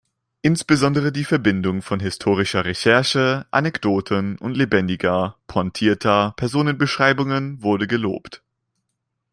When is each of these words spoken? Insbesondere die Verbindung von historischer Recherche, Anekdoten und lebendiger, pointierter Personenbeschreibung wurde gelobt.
Insbesondere 0.41 1.11
die 1.11 1.23
Verbindung 1.25 1.83
von 1.83 1.99
historischer 1.99 2.65
Recherche, 2.65 3.45
Anekdoten 3.51 4.39
und 4.39 4.57
lebendiger, 4.57 5.37
pointierter 5.45 6.33
Personenbeschreibung 6.37 7.61
wurde 7.61 7.85
gelobt. 7.85 8.41